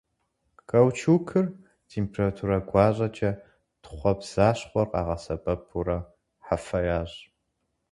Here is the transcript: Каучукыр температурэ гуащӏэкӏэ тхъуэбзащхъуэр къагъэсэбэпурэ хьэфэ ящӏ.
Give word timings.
Каучукыр 0.69 1.45
температурэ 1.89 2.57
гуащӏэкӏэ 2.69 3.31
тхъуэбзащхъуэр 3.83 4.87
къагъэсэбэпурэ 4.91 5.97
хьэфэ 6.45 6.79
ящӏ. 6.99 7.19